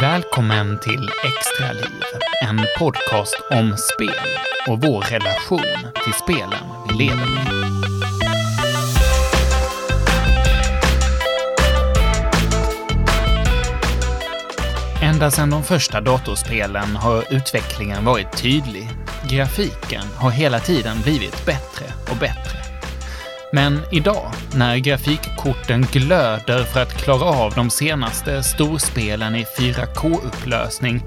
[0.00, 2.02] Välkommen till Extraliv,
[2.42, 4.28] en podcast om spel
[4.68, 7.46] och vår relation till spelen vi lever med.
[15.02, 18.88] Ända sedan de första datorspelen har utvecklingen varit tydlig.
[19.30, 22.63] Grafiken har hela tiden blivit bättre och bättre.
[23.54, 31.00] Men idag, när grafikkorten glöder för att klara av de senaste storspelen i 4K-upplösning,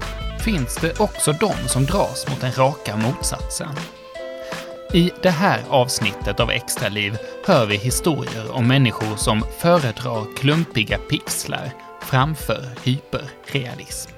[0.44, 3.68] finns det också de som dras mot den raka motsatsen.
[4.94, 11.70] I det här avsnittet av Extraliv hör vi historier om människor som föredrar klumpiga pixlar
[12.02, 14.10] framför hyperrealism.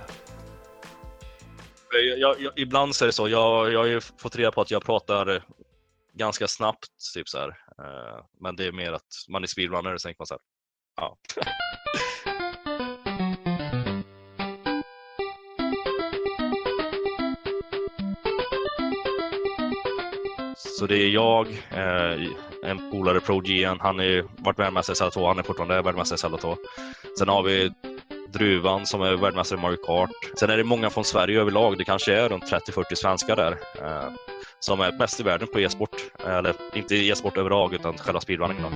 [2.19, 4.71] Jag, jag, ibland så är det så, jag, jag har ju fått reda på att
[4.71, 5.43] jag pratar
[6.15, 7.57] ganska snabbt, typ så här.
[7.81, 10.41] Eh, men det är mer att man är speedrunner och så tänker man så här,
[10.97, 11.17] ja.
[20.57, 22.29] Så det är jag, eh,
[22.65, 23.81] en polare ProGN.
[23.81, 26.57] Han har varit världsmästare i Zelda 2, han är fortfarande världsmästare i Zelda 2.
[27.19, 27.73] Sen har vi
[28.33, 30.11] Druvan som är världsmästare i Mario Kart.
[30.39, 33.53] Sen är det många från Sverige överlag, det kanske är runt 30-40 svenskar där.
[33.53, 34.13] Eh,
[34.61, 35.97] som är bäst i världen på e-sport.
[36.27, 38.59] Eh, eller inte e-sport överlag, utan själva speedrunning.
[38.63, 38.71] Då.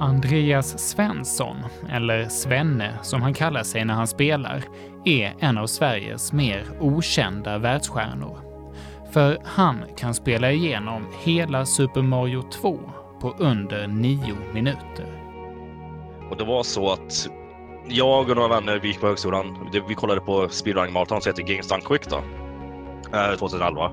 [0.00, 1.56] Andreas Svensson,
[1.90, 4.64] eller Svenne som han kallar sig när han spelar,
[5.04, 8.47] är en av Sveriges mer okända världsstjärnor.
[9.10, 12.78] För han kan spela igenom hela Super Mario 2
[13.20, 15.06] på under nio minuter.
[16.30, 17.28] Och det var så att
[17.88, 21.42] jag och några vänner, vi gick på högskolan, vi kollade på speedrunning maraton som heter
[21.42, 22.16] Games Done Quick då,
[23.18, 23.90] eh, 2011.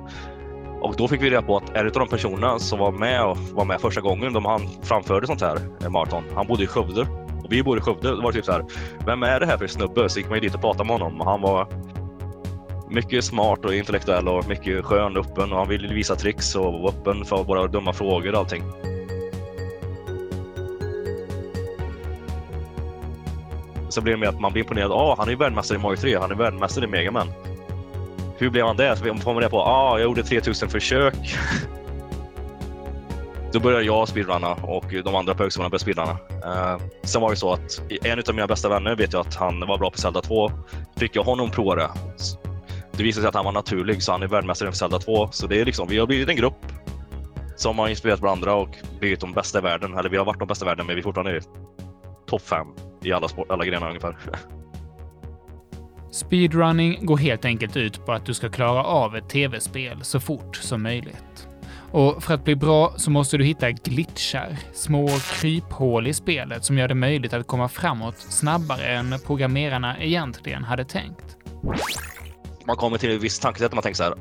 [0.82, 3.38] Och då fick vi reda på att en av de personerna som var med och
[3.38, 7.02] var med första gången de han framförde sånt här eh, maraton, han bodde i Skövde.
[7.44, 8.16] Och vi bodde i Skövde.
[8.16, 8.66] Det var typ så här,
[9.06, 10.10] vem är det här för snubbe?
[10.10, 11.68] Så gick man ju dit och pratade med honom och han var
[12.90, 16.74] mycket smart och intellektuell och mycket skön och öppen och han ville visa tricks och
[16.74, 18.64] var öppen för våra dumma frågor och allting.
[23.90, 24.92] Så blir det med att man blir imponerad.
[24.92, 27.28] Ah, han är ju världsmästare i Mario 3, han är världsmästare i Mega Man.
[28.38, 28.96] Hur blev han det?
[28.98, 31.16] Så får man reda på ah, jag gjorde 3000 försök.
[33.52, 36.18] Då började jag speedrunna och de andra på högskolan började speedrunna.
[36.46, 39.60] Eh, sen var det så att en av mina bästa vänner vet jag att han
[39.60, 40.52] var bra på Zelda 2.
[40.98, 41.90] Fick jag honom prova det.
[42.98, 45.28] Det visade sig att han var naturlig så han är världsmästare för Zelda 2.
[45.32, 46.66] Så det är liksom, vi har blivit en grupp
[47.56, 48.70] som har inspirerat varandra och
[49.00, 49.98] blivit de bästa i världen.
[49.98, 51.42] Eller vi har varit de bästa i världen men vi är fortfarande
[52.28, 52.68] topp fem
[53.04, 54.18] i alla, sport, alla grenar ungefär.
[56.12, 60.56] Speedrunning går helt enkelt ut på att du ska klara av ett tv-spel så fort
[60.56, 61.48] som möjligt.
[61.92, 66.78] Och för att bli bra så måste du hitta glitchar, små kryphål i spelet som
[66.78, 71.38] gör det möjligt att komma framåt snabbare än programmerarna egentligen hade tänkt.
[72.68, 74.14] Man kommer till ett visst tankesätt man tänker så här,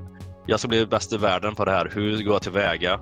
[0.47, 3.00] jag ska bli bäst i världen på det här, hur går jag tillväga?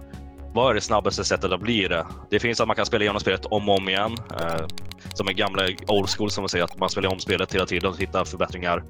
[0.55, 2.07] Vad är det snabbaste sättet att bli det?
[2.31, 4.17] Det finns att man kan spela igenom spelet om och om igen.
[4.41, 4.67] Eh,
[5.15, 7.91] som en gamla old school som man säger, att man spelar om spelet hela tiden
[7.91, 8.85] och hittar förbättringar.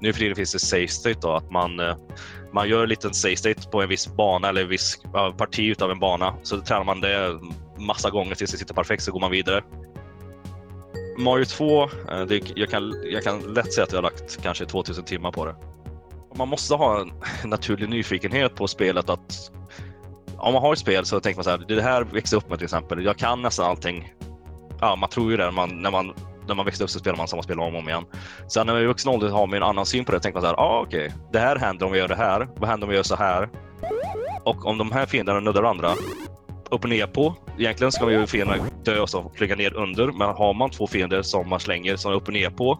[0.00, 1.96] Nu för tiden finns det safe state då, att man, eh,
[2.52, 5.60] man gör en liten safe state på en viss bana eller en viss eh, parti
[5.60, 6.34] utav en bana.
[6.42, 7.40] Så tränar man det
[7.78, 9.62] massa gånger tills det sitter perfekt så går man vidare.
[11.18, 11.88] Mario 2, eh,
[12.28, 15.44] det, jag, kan, jag kan lätt säga att jag har lagt kanske 2000 timmar på
[15.44, 15.54] det.
[16.38, 17.12] Man måste ha en
[17.50, 19.50] naturlig nyfikenhet på spelet att
[20.36, 22.58] om man har ett spel så tänker man så här, det här växte upp med
[22.58, 23.04] till exempel.
[23.04, 24.12] Jag kan nästan allting.
[24.80, 26.14] Ja, man tror ju det när man, när man,
[26.48, 28.04] när man växte upp så spelar man samma spel om och om igen.
[28.48, 30.20] Sen när man är i vuxen ålder har man en annan syn på det.
[30.20, 32.48] Tänker man så här, ah, okej, okay, det här händer om vi gör det här.
[32.56, 33.48] Vad händer om vi gör så här?
[34.44, 35.94] Och om de här fienderna nuddar varandra,
[36.70, 37.34] upp och ner på.
[37.58, 40.06] Egentligen ska ju fienderna dö och så flyga ner under.
[40.06, 42.78] Men har man två fiender som man slänger som är upp och ner på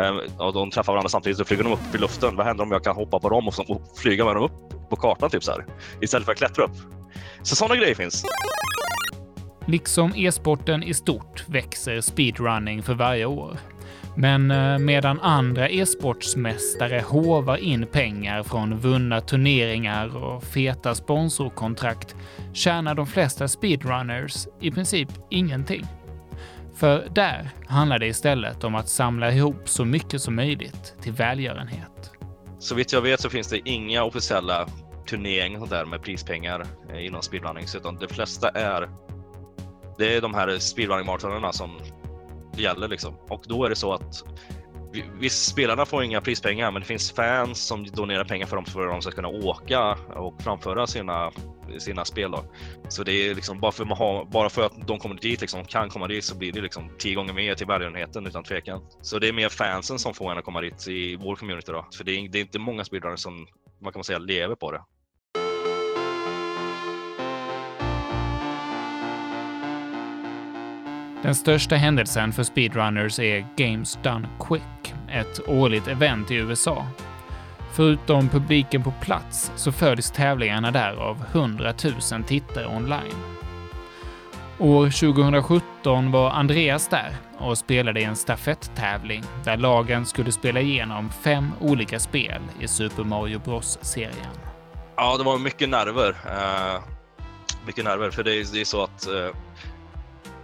[0.00, 2.36] Ehm, och de träffar varandra samtidigt så flyger de upp i luften.
[2.36, 5.30] Vad händer om jag kan hoppa på dem och flyga med dem upp på kartan
[5.30, 5.66] typ så här,
[6.00, 6.76] istället för att klättra upp.
[7.42, 8.24] Så sådana grejer finns.
[9.66, 13.58] Liksom e-sporten i stort växer speedrunning för varje år.
[14.16, 22.16] Men eh, medan andra e-sportsmästare hovar in pengar från vunna turneringar och feta sponsorkontrakt
[22.52, 25.86] tjänar de flesta speedrunners i princip ingenting.
[26.80, 32.10] För där handlar det istället om att samla ihop så mycket som möjligt till välgörenhet.
[32.58, 34.68] Så vitt jag vet så finns det inga officiella
[35.08, 38.88] turneringar där med prispengar eh, inom speedrunning, utan de flesta är
[39.98, 41.80] det är de här speedrunning maratonerna som
[42.56, 43.14] gäller liksom.
[43.28, 44.24] Och då är det så att
[45.20, 48.86] Visst, spelarna får inga prispengar, men det finns fans som donerar pengar för dem för
[48.86, 51.30] att de ska kunna åka och framföra sina
[51.78, 52.30] sina spel.
[52.30, 52.44] Då.
[52.88, 55.64] Så det är liksom bara för, man har, bara för att de kommer dit, liksom,
[55.64, 58.80] kan komma dit så blir det liksom tio gånger mer till välgörenheten utan tvekan.
[59.02, 61.86] Så det är mer fansen som får en att komma dit i vår community då.
[61.96, 63.46] För det är, det är inte många speedrunners som
[63.82, 64.80] man kan säga lever på det.
[71.22, 76.86] Den största händelsen för speedrunners är Games Done Quick, ett årligt event i USA.
[77.72, 81.74] Förutom publiken på plats så följs tävlingarna där av 100
[82.12, 83.40] 000 tittare online.
[84.58, 91.10] År 2017 var Andreas där och spelade i en stafetttävling där lagen skulle spela igenom
[91.10, 94.34] fem olika spel i Super Mario Bros-serien.
[94.96, 96.10] Ja, det var mycket nerver.
[96.10, 96.82] Uh,
[97.66, 99.36] mycket nerver, för det är, det är så att uh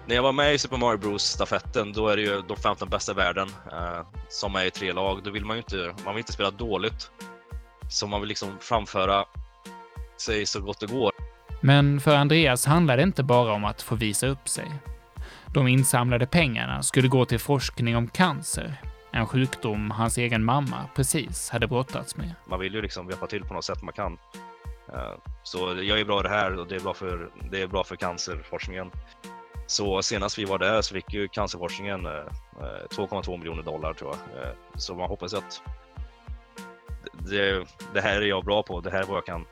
[0.06, 3.12] när jag var med i Super Mario Bros-stafetten, då är det ju de 15 bästa
[3.12, 5.20] i världen eh, som är i tre lag.
[5.24, 7.10] Då vill man ju inte, man vill inte spela dåligt.
[7.90, 9.24] Så man vill liksom framföra
[10.20, 11.12] sig så gott det går.
[11.60, 14.72] Men för Andreas handlar det inte bara om att få visa upp sig.
[15.54, 18.80] De insamlade pengarna skulle gå till forskning om cancer,
[19.12, 22.34] en sjukdom hans egen mamma precis hade brottats med.
[22.48, 24.18] Man vill ju liksom hjälpa till på något sätt man kan.
[24.92, 25.12] Eh,
[25.42, 27.84] så jag är bra i det här och det är bra för, det är bra
[27.84, 28.90] för cancerforskningen.
[29.66, 34.14] Så senast vi var där så fick ju cancerforskningen eh, eh, 2,2 miljoner dollar tror
[34.14, 34.42] jag.
[34.42, 35.62] Eh, så man hoppas att
[37.12, 37.64] det,
[37.94, 38.80] det, här är jag bra på.
[38.80, 39.44] Det här är vad jag kan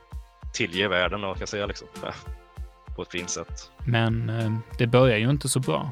[0.52, 1.88] tillge världen och kan säga liksom.
[2.96, 3.70] På ett fint sätt.
[3.87, 4.32] Men
[4.78, 5.90] det börjar ju inte så bra.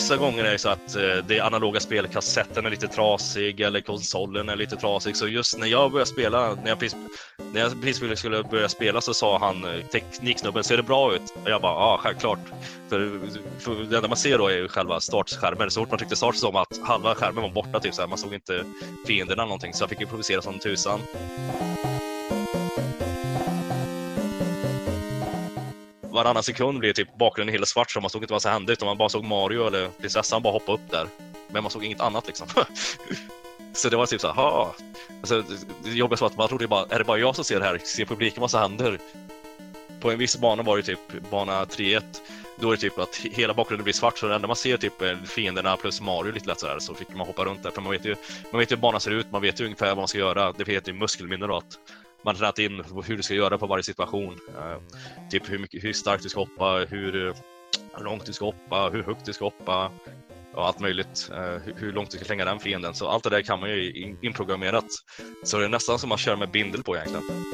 [0.00, 4.48] Vissa gånger är det så att eh, det analoga spelkassetten är lite trasig eller konsolen
[4.48, 5.16] är lite trasig.
[5.16, 6.98] Så just när jag började spela, när jag precis,
[7.52, 11.22] när jag precis skulle börja spela så sa han, eh, tekniksnubben, ser det bra ut?
[11.44, 12.38] Och jag bara, ja självklart.
[12.88, 13.20] För,
[13.58, 15.70] för det enda man ser då är ju själva startskärmen.
[15.70, 18.02] Så fort man tryckte start så såg man att halva skärmen var borta, typ så
[18.02, 18.08] här.
[18.08, 18.64] man såg inte
[19.06, 19.72] fienderna eller någonting.
[19.74, 21.00] Så jag fick improvisera som tusan.
[26.10, 28.86] Varannan sekund blev typ bakgrunden helt svart så man såg inte vad som hände utan
[28.86, 31.06] man bara såg Mario eller prinsessan bara hoppa upp där.
[31.48, 32.46] Men man såg inget annat liksom.
[33.72, 34.66] så det var typ så här,
[35.20, 35.44] alltså,
[35.84, 37.78] det jobbigaste var att man trodde bara, är det bara jag som ser det här?
[37.78, 38.98] Ser publiken vad som händer?
[40.00, 42.02] På en viss bana var det typ bana 3-1.
[42.60, 45.02] Då är det typ att hela bakgrunden blir svart så det enda man ser typ
[45.02, 47.92] eh, fienderna plus Mario lite lätt sådär så fick man hoppa runt där för man
[47.92, 48.16] vet ju,
[48.52, 50.52] man vet ju hur banan ser ut, man vet ju ungefär vad man ska göra.
[50.52, 51.78] Det heter ju muskelminne då att
[52.24, 54.38] man tränat in hur du ska göra på varje situation.
[55.30, 57.34] Typ hur, mycket, hur starkt du ska hoppa, hur, eh,
[57.96, 59.90] hur långt du ska hoppa, hur högt du ska hoppa
[60.54, 61.30] och allt möjligt.
[61.32, 62.94] Uh, hur, långt du ska slänga den fienden.
[62.94, 64.84] Så allt det där kan man ju in, inprogrammerat.
[65.44, 67.44] Så det är nästan som att köra med bindel på egentligen.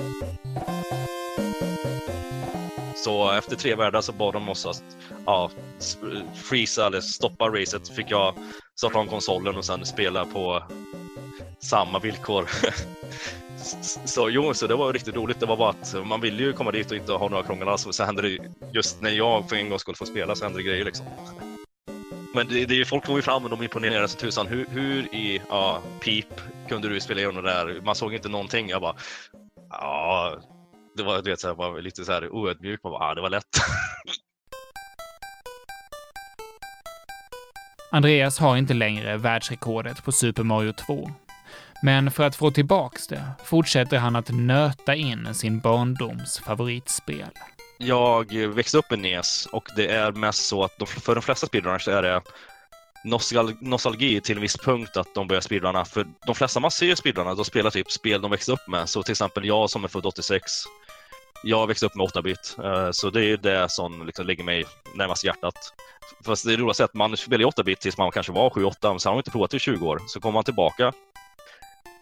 [2.97, 4.83] Så efter tre världar så bad de oss att
[5.27, 5.51] ja,
[6.35, 7.89] freeza eller stoppa racet.
[7.89, 8.35] Fick jag
[8.79, 10.63] starta om konsolen och sen spela på
[11.63, 12.49] samma villkor.
[14.05, 15.41] Så jo, så det var riktigt roligt.
[15.41, 17.87] Det var bara att man ville ju komma dit och inte ha några krångel alls.
[17.91, 18.39] Så hände det
[18.73, 21.07] just när jag för en gång skulle få spela så händer det grejer liksom.
[22.35, 24.47] Men det, det, folk kom ju fram och de imponerade så tusan.
[24.47, 27.81] Hur, hur i ja, pip kunde du spela igenom det där?
[27.85, 28.69] Man såg inte någonting.
[28.69, 28.97] Jag bara,
[29.71, 30.37] ja,
[30.97, 32.81] det var, du vet, så här, var lite så här oödmjuk.
[32.83, 33.45] Man bara, ja, det var lätt.
[37.93, 41.11] Andreas har inte längre världsrekordet på Super Mario 2
[41.83, 47.31] men för att få tillbaks det fortsätter han att nöta in sin barndoms favoritspel.
[47.79, 51.89] Jag växte upp med NES och det är mest så att för de flesta speedrunners
[51.89, 52.23] är det
[53.61, 55.85] nostalgi till en viss punkt att de börjar speedrunna.
[55.85, 58.89] För de flesta man ser speedrunna, de spelar typ spel de växte upp med.
[58.89, 60.43] Så till exempel jag som är född 86,
[61.45, 64.65] jag växte upp med 8-bit, eh, så det är det som liksom ligger mig
[64.95, 65.55] närmast hjärtat.
[66.25, 69.11] Fast det roligaste är att man spelar 8-bit tills man kanske var 7-8, men sen
[69.11, 70.01] har man inte provat i 20 år.
[70.07, 70.93] Så kommer man tillbaka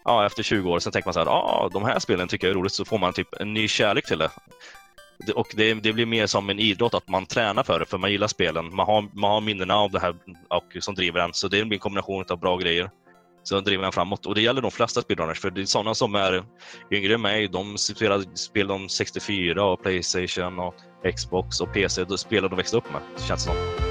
[0.05, 2.51] ja, efter 20 år, sen tänker man så här, ja, de här spelen tycker jag
[2.51, 4.29] är roligt, så får man typ en ny kärlek till det.
[5.35, 8.11] Och det, det, blir mer som en idrott, att man tränar för det, för man
[8.11, 8.75] gillar spelen.
[8.75, 10.15] Man har, man har minnena av det här
[10.49, 12.89] och, som driver en, så det blir en kombination av bra grejer
[13.43, 14.25] som driver en framåt.
[14.25, 16.43] Och det gäller de flesta speedrunners, för det är sådana som är
[16.91, 20.75] yngre än mig, de spelar spel om 64 och Playstation och
[21.15, 23.84] Xbox och PC, de spelar de växte upp med, känns det som.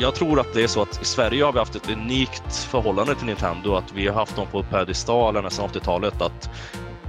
[0.00, 3.14] Jag tror att det är så att i Sverige har vi haft ett unikt förhållande
[3.14, 6.22] till Nintendo, att vi har haft dem på piedestalen nästan 80-talet.
[6.22, 6.50] Att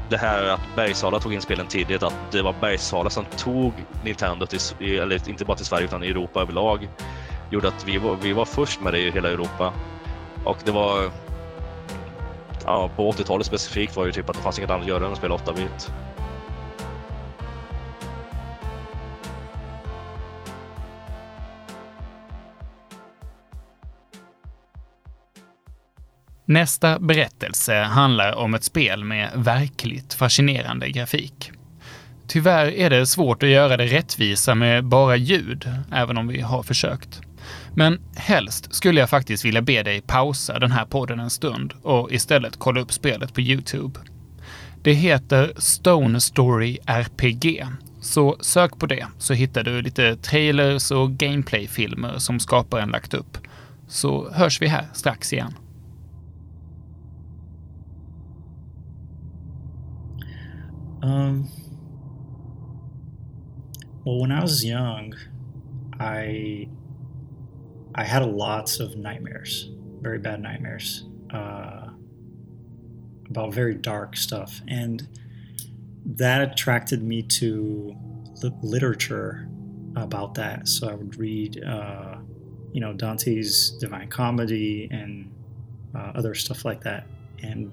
[0.10, 4.46] det här att Bergsala tog in spelen tidigt, att det var Bergsala som tog Nintendo
[4.46, 4.60] till,
[5.00, 6.90] eller inte bara till Sverige utan i Europa överlag,
[7.52, 9.74] gjorde att vi var, vi var först med det i hela Europa.
[10.46, 11.12] Och det var
[12.66, 15.12] ja, på 80-talet specifikt var ju typ att det fanns inget annat att göra än
[15.12, 15.92] att spela 8-bit.
[26.50, 31.52] Nästa berättelse handlar om ett spel med verkligt fascinerande grafik.
[32.28, 36.64] Tyvärr är det svårt att göra det rättvisa med bara ljud, även om vi har
[36.64, 37.22] försökt.
[37.76, 42.12] Men helst skulle jag faktiskt vilja be dig pausa den här podden en stund och
[42.12, 44.00] istället kolla upp spelet på Youtube.
[44.84, 47.66] Det heter Stone Story RPG,
[48.02, 53.38] så sök på det så hittar du lite trailers och gameplayfilmer som skaparen lagt upp.
[53.88, 55.54] Så hörs vi här strax igen.
[61.02, 61.50] Um,
[64.04, 65.14] well, when I was young,
[66.00, 66.68] I
[67.96, 69.70] I had lots of nightmares,
[70.02, 71.90] very bad nightmares, uh,
[73.30, 75.08] about very dark stuff, and
[76.06, 77.96] that attracted me to
[78.44, 79.48] li- literature
[79.96, 80.68] about that.
[80.68, 82.18] So I would read, uh,
[82.72, 85.32] you know, Dante's Divine Comedy and
[85.96, 87.08] uh, other stuff like that,
[87.42, 87.72] and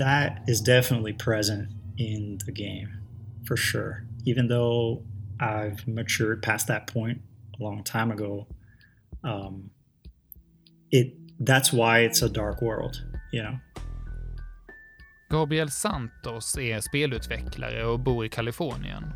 [0.00, 2.88] that is definitely present in the game
[3.46, 4.04] for sure.
[4.24, 5.02] Even though
[5.38, 7.20] I've matured past that point
[7.58, 8.46] a long time ago,
[9.24, 9.70] um,
[10.90, 13.02] it that's why it's a dark world,
[13.32, 13.58] you know.
[15.30, 19.12] Gabriel Santos är spelutvecklare och bor i Kalifornien.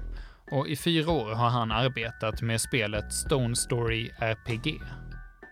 [0.50, 4.80] Och i fyra år har han arbetat med spelet Stone Story RPG.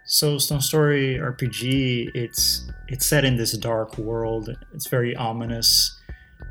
[0.05, 4.51] So Stone Story RPG, it's it's set in this dark world.
[4.75, 5.97] It's very ominous,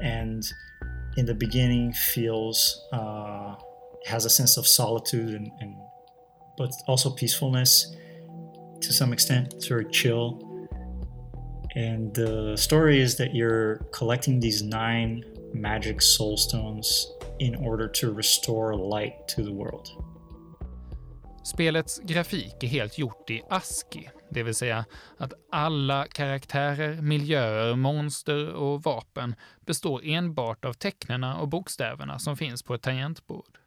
[0.01, 0.43] and
[1.17, 3.55] in the beginning feels uh,
[4.05, 5.75] has a sense of solitude and, and
[6.57, 7.93] but also peacefulness
[8.79, 9.53] to some extent.
[9.53, 10.47] It's very chill.
[11.75, 18.13] And the story is that you're collecting these nine magic soul stones in order to
[18.13, 19.89] restore light to the world.
[21.43, 24.85] Spelets grafik är helt gjort i ASCII, det vill säga
[25.17, 32.63] att alla karaktärer, miljöer, monster och vapen består enbart av tecknena och bokstäverna som finns
[32.63, 33.57] på ett tangentbord.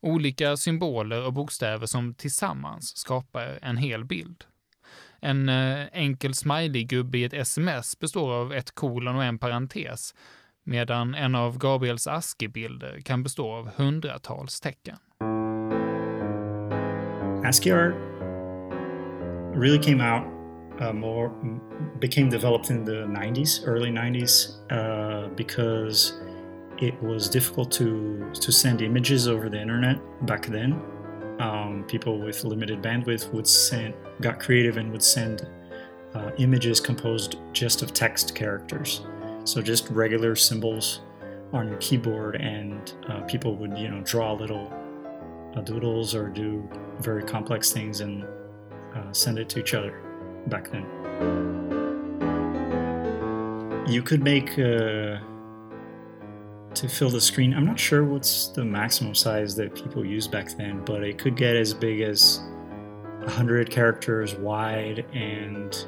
[0.00, 4.44] Olika symboler och bokstäver som tillsammans skapar en hel bild.
[5.20, 10.14] En eh, enkel smiley-gubbe i ett sms består av ett kolon och en parentes,
[10.62, 14.96] medan en av Gabriels ASCII-bilder kan bestå av hundratals tecken.
[17.44, 17.94] ASCII art
[19.54, 20.26] really came out
[20.80, 21.28] uh, more,
[21.98, 26.20] became developed in the 90s, early 90s, uh, because
[26.78, 30.80] it was difficult to, to send images over the internet back then.
[31.38, 35.46] Um, people with limited bandwidth would send, got creative and would send
[36.14, 39.02] uh, images composed just of text characters.
[39.44, 41.02] So just regular symbols
[41.52, 44.72] on your keyboard, and uh, people would, you know, draw little
[45.62, 46.68] doodles or do
[46.98, 48.24] very complex things and
[48.94, 50.02] uh, send it to each other
[50.46, 50.84] back then.
[53.86, 55.18] You could make uh,
[56.74, 57.54] to fill the screen.
[57.54, 61.36] I'm not sure what's the maximum size that people use back then, but it could
[61.36, 62.40] get as big as
[63.20, 65.86] 100 characters wide and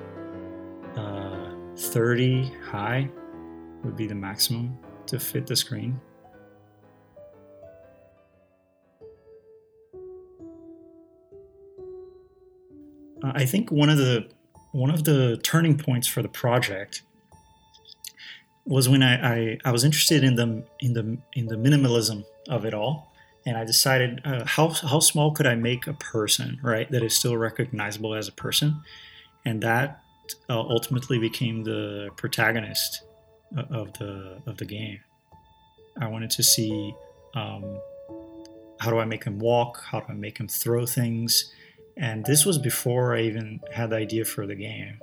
[0.96, 3.08] uh, 30 high
[3.82, 6.00] would be the maximum to fit the screen.
[13.34, 14.28] I think one of the
[14.72, 17.02] one of the turning points for the project
[18.66, 22.64] was when I, I, I was interested in the in the in the minimalism of
[22.64, 23.12] it all,
[23.46, 27.16] and I decided uh, how how small could I make a person right that is
[27.16, 28.82] still recognizable as a person,
[29.44, 30.00] and that
[30.50, 33.02] uh, ultimately became the protagonist
[33.56, 35.00] uh, of the of the game.
[35.98, 36.94] I wanted to see
[37.34, 37.80] um,
[38.80, 41.52] how do I make him walk, how do I make him throw things,
[41.96, 45.00] and this was before I even had the idea for the game.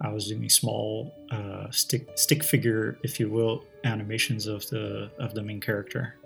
[0.00, 5.34] I was doing small uh, stick stick figure, if you will, animations of the of
[5.34, 6.16] the main character.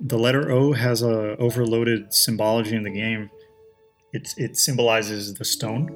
[0.00, 3.30] The letter O has a overloaded symbology in the game.
[4.12, 5.94] It it symbolizes the stone,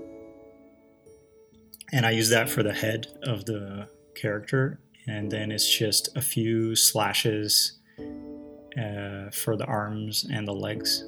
[1.90, 6.22] and I use that for the head of the character, and then it's just a
[6.22, 11.04] few slashes uh, for the arms and the legs.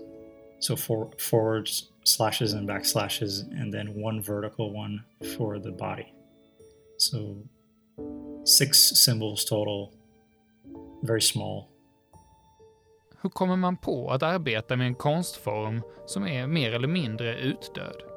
[0.61, 1.71] So for forward
[2.05, 5.05] slashes and back slashes, and then one vertical one
[5.37, 6.13] for the body.
[6.99, 7.37] So
[8.45, 9.93] six symbols total,
[11.03, 11.69] very small.
[13.27, 18.16] hur kommer man på att arbeta med en konstform som är mer eller mindre utdöd?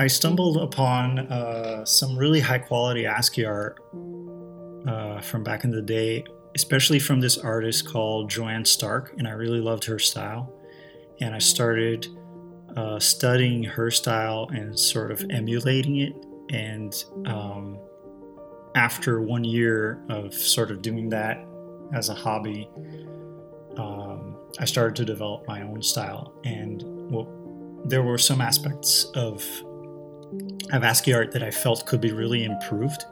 [0.00, 3.80] I stumbled upon uh, some really high quality ASCII art
[4.88, 9.32] uh, from back in the day, especially from this artist called Joanne Stark, and I
[9.32, 10.50] really loved her style.
[11.20, 12.08] And I started
[12.78, 16.14] uh, studying her style and sort of emulating it.
[16.48, 17.78] And um,
[18.74, 21.44] after one year of sort of doing that
[21.92, 22.70] as a hobby,
[23.76, 26.32] um, I started to develop my own style.
[26.42, 27.28] And well,
[27.84, 29.44] there were some aspects of
[30.72, 33.04] of ASCII art that I felt could be really improved,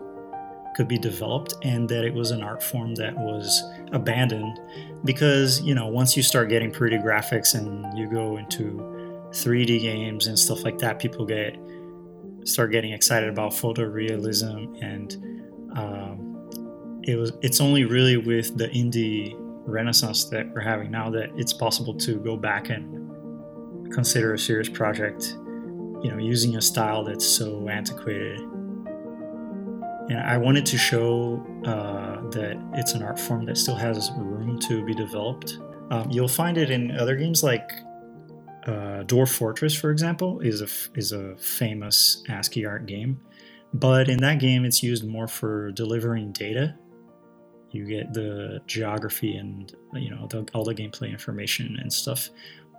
[0.76, 4.58] could be developed, and that it was an art form that was abandoned
[5.04, 8.78] because, you know, once you start getting pretty graphics and you go into
[9.30, 11.56] 3D games and stuff like that, people get
[12.44, 15.16] start getting excited about photorealism and
[15.76, 19.34] um, it was it's only really with the indie
[19.66, 24.68] renaissance that we're having now that it's possible to go back and consider a serious
[24.68, 25.36] project
[26.02, 28.40] you know, using a style that's so antiquated.
[30.10, 34.58] And I wanted to show uh, that it's an art form that still has room
[34.60, 35.58] to be developed.
[35.90, 37.70] Um, you'll find it in other games like
[38.66, 43.20] uh, Dwarf Fortress, for example, is a is a famous ASCII art game.
[43.74, 46.74] But in that game, it's used more for delivering data.
[47.70, 52.30] You get the geography and you know the, all the gameplay information and stuff.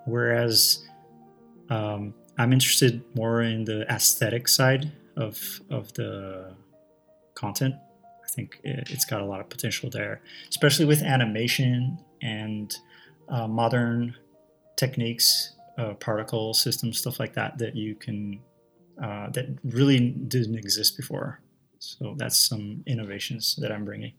[0.06, 0.88] Whereas
[1.70, 6.56] um, I'm interested more in the aesthetic side of of the
[7.36, 7.76] content.
[8.24, 12.74] I think it, has got a lot of potential there, especially with animation and
[13.28, 14.16] uh, modern
[14.78, 18.40] techniques, uh, particle systems, stuff like that that you can
[19.04, 21.42] uh, that really didn't exist before.
[21.80, 24.14] So that's some innovations that I'm bringing.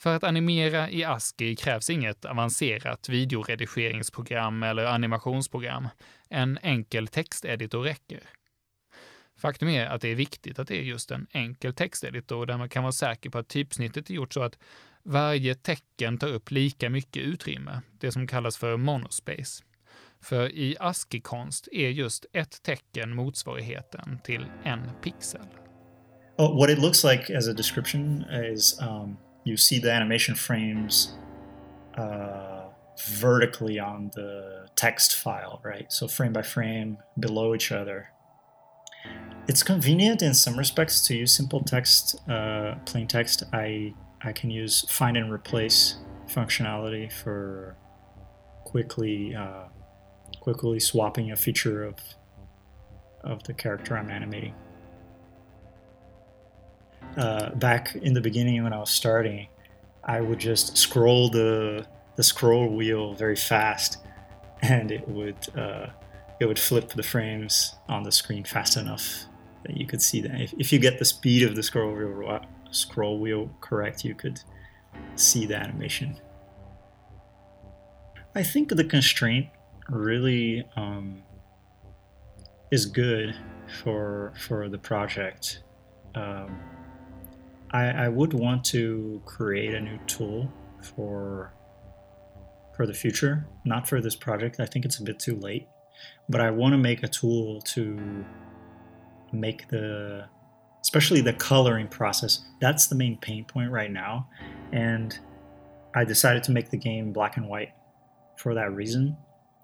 [0.00, 5.88] För att animera i ASCII krävs inget avancerat videoredigeringsprogram eller animationsprogram.
[6.28, 8.20] En enkel texteditor räcker.
[9.36, 12.68] Faktum är att det är viktigt att det är just en enkel texteditor där man
[12.68, 14.58] kan vara säker på att typsnittet är gjort så att
[15.02, 19.64] varje tecken tar upp lika mycket utrymme, det som kallas för monospace.
[20.20, 25.46] För i ASCII-konst är just ett tecken motsvarigheten till en pixel.
[26.38, 29.16] Oh, what it looks like as a description is um...
[29.44, 31.14] you see the animation frames
[31.96, 32.68] uh,
[33.06, 35.90] vertically on the text file, right?
[35.92, 38.10] So frame by frame below each other.
[39.48, 43.42] It's convenient in some respects to use simple text, uh, plain text.
[43.52, 45.96] I I can use find and replace
[46.28, 47.76] functionality for
[48.64, 49.64] quickly uh,
[50.40, 51.96] quickly swapping a feature of
[53.24, 54.54] of the character I'm animating
[57.16, 59.48] uh, back in the beginning when I was starting,
[60.04, 63.98] I would just scroll the the scroll wheel very fast,
[64.62, 65.86] and it would uh,
[66.40, 69.24] it would flip the frames on the screen fast enough
[69.64, 70.40] that you could see that.
[70.40, 74.40] If, if you get the speed of the scroll wheel scroll wheel correct, you could
[75.16, 76.18] see the animation.
[78.34, 79.48] I think the constraint
[79.88, 81.22] really um,
[82.70, 83.34] is good
[83.82, 85.62] for for the project.
[86.14, 86.58] Um,
[87.72, 90.52] I, I would want to create a new tool
[90.82, 91.54] for
[92.76, 94.58] for the future, not for this project.
[94.58, 95.66] I think it's a bit too late,
[96.28, 98.24] but I want to make a tool to
[99.32, 100.24] make the
[100.82, 102.40] especially the coloring process.
[102.60, 104.28] That's the main pain point right now,
[104.72, 105.18] and
[105.94, 107.72] I decided to make the game black and white
[108.36, 109.16] for that reason.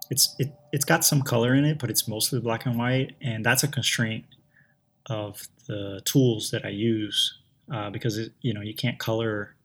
[0.09, 3.45] It's it it's got some color in it, but it's mostly black and white, and
[3.45, 4.25] that's a constraint
[5.09, 7.39] of the tools that I use
[7.71, 9.55] uh, because it, you know you can't color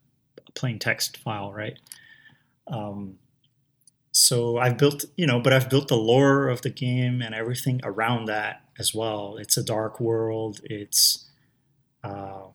[0.47, 1.79] a plain text file, right?
[2.67, 3.19] Um,
[4.13, 7.81] so I've built, you know, but I've built the lore of the game and everything
[7.83, 9.37] around that as well.
[9.39, 10.61] It's a dark world.
[10.65, 11.27] It's
[12.05, 12.49] uh,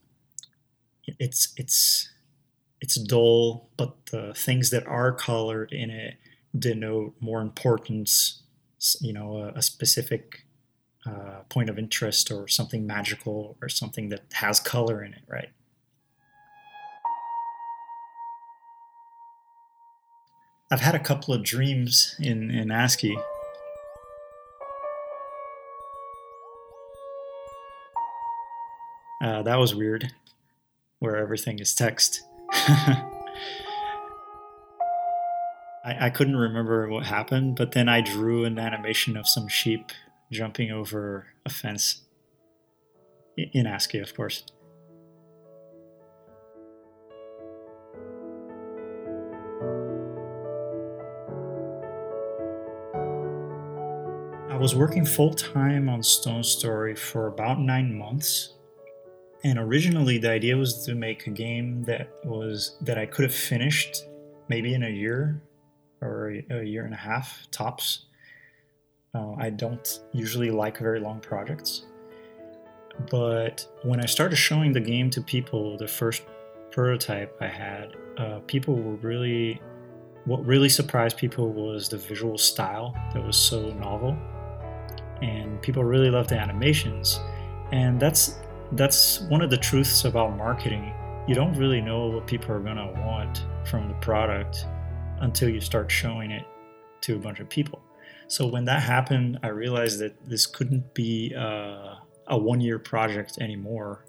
[1.06, 2.10] it's it's
[2.80, 6.16] it's dull, but the things that are colored in it
[6.58, 8.44] denote more importance.
[9.02, 10.46] You know, a, a specific
[11.08, 15.50] uh, point of interest or something magical or something that has color in it, right?
[20.70, 23.18] I've had a couple of dreams in, in ASCII.
[29.24, 30.12] Uh, that was weird,
[31.00, 32.22] where everything is text.
[32.52, 33.06] I,
[35.86, 39.92] I couldn't remember what happened, but then I drew an animation of some sheep
[40.32, 42.04] jumping over a fence
[43.38, 44.44] in ASCII, of course.
[54.50, 58.56] I was working full time on Stone Story for about nine months.
[59.44, 63.36] And originally, the idea was to make a game that was that I could have
[63.36, 64.08] finished
[64.50, 65.44] maybe in a year
[66.02, 68.07] or a year and a half tops.
[69.18, 71.84] Uh, I don't usually like very long projects.
[73.10, 76.24] But when I started showing the game to people, the first
[76.72, 79.62] prototype I had, uh, people were really.
[80.26, 84.18] What really surprised people was the visual style that was so novel.
[85.22, 87.22] And people really loved the animations.
[87.72, 88.38] And that's
[88.74, 90.94] that's one of the truths about marketing.
[91.28, 94.66] You don't really know what people are gonna want from the product
[95.22, 96.46] until you start showing it
[97.02, 97.82] to a bunch of people.
[98.28, 101.96] So when that happened, I realized that this couldn't be uh,
[102.28, 104.06] a one year project anymore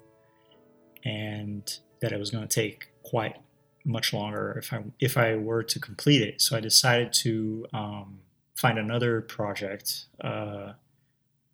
[1.05, 3.37] and that it was going to take quite
[3.85, 6.41] much longer if I if I were to complete it.
[6.41, 8.19] So I decided to um,
[8.55, 10.73] find another project uh,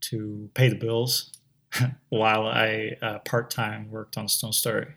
[0.02, 1.32] to pay the bills
[2.10, 4.88] while I uh, part time worked on Stone Story,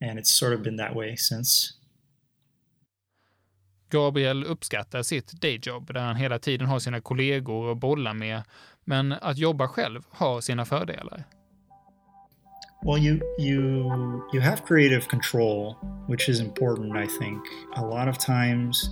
[0.00, 1.74] and it's sort of been that way since.
[3.90, 8.42] Gabriel uppskattar sitt dayjob där han hela tiden har sina kollegor att bolla med,
[8.84, 11.24] men att jobba själv har sina fördelar.
[12.82, 13.62] Well, you you
[14.32, 15.74] you have creative control,
[16.08, 16.96] which is important.
[16.96, 17.42] I think
[17.76, 18.90] a lot of times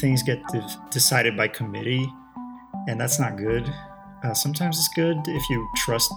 [0.00, 2.08] things get de- decided by committee,
[2.88, 3.72] and that's not good.
[4.24, 6.12] Uh, sometimes it's good if you trust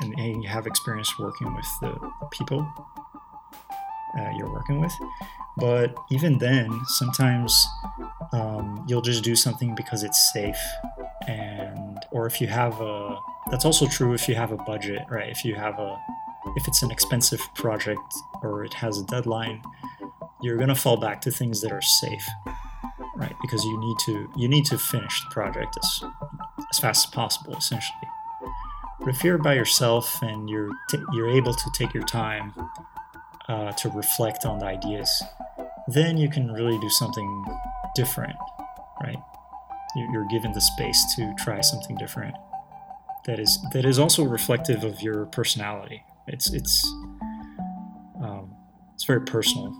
[0.00, 1.92] and, and you have experience working with the
[2.38, 2.66] people
[4.18, 4.92] uh, you're working with.
[5.56, 7.66] But even then, sometimes
[8.32, 10.58] um, you'll just do something because it's safe,
[11.28, 13.18] and or if you have a.
[13.50, 15.28] That's also true if you have a budget, right?
[15.30, 15.96] If you have a,
[16.56, 18.00] if it's an expensive project
[18.42, 19.62] or it has a deadline,
[20.42, 22.26] you're gonna fall back to things that are safe,
[23.16, 23.34] right?
[23.40, 26.04] Because you need to you need to finish the project as
[26.70, 28.08] as fast as possible, essentially.
[29.00, 32.52] But if you're by yourself and you're t- you're able to take your time
[33.48, 35.22] uh, to reflect on the ideas,
[35.88, 37.44] then you can really do something
[37.94, 38.36] different,
[39.02, 39.18] right?
[40.12, 42.34] You're given the space to try something different
[43.24, 46.02] that is that is also reflective of your personality.
[46.26, 46.84] It's it's
[48.22, 48.54] um,
[48.94, 49.72] it's very personal.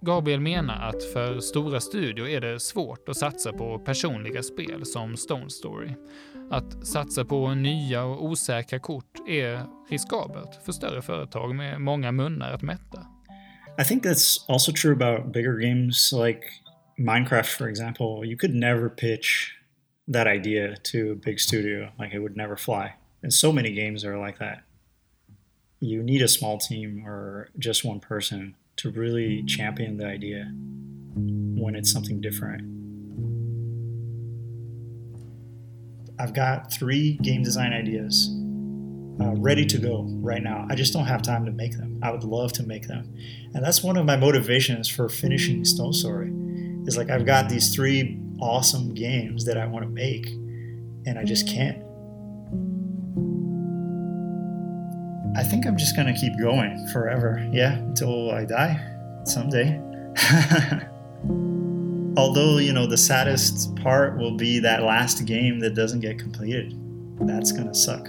[0.00, 5.16] Gabriel menar att för stora studior är det svårt att satsa på personliga spel som
[5.16, 5.94] Stone Story.
[6.50, 12.52] Att satsa på nya och osäkra kort är riskabelt för större företag med många munnar
[12.52, 13.06] att mätta.
[13.78, 16.44] I think that's also true about bigger games like
[16.98, 18.24] Minecraft, for example.
[18.24, 19.54] You could never pitch
[20.08, 22.94] that idea to a big studio, like it would never fly.
[23.22, 24.64] And so many games are like that.
[25.80, 30.52] You need a small team or just one person to really champion the idea
[31.14, 32.62] when it's something different.
[36.18, 38.28] I've got three game design ideas
[39.20, 40.66] uh, ready to go right now.
[40.70, 41.98] I just don't have time to make them.
[42.02, 43.14] I would love to make them.
[43.54, 46.32] And that's one of my motivations for finishing Stone Story.
[46.86, 50.26] Is like I've got these three awesome games that I want to make,
[51.06, 51.78] and I just can't.
[55.36, 57.48] I think I'm just gonna keep going forever.
[57.52, 58.80] Yeah, until I die
[59.24, 59.80] someday.
[62.16, 66.78] Although, you know, the saddest part will be that last game that doesn't get completed.
[67.20, 68.06] That's gonna suck.